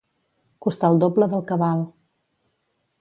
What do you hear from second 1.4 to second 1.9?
que val.